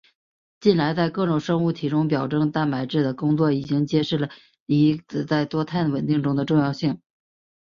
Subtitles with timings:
[0.59, 4.35] 近来在各种生物体中表征蛋白质的工作已经揭示了锌
[4.65, 6.99] 离子在多肽稳定中的重要性。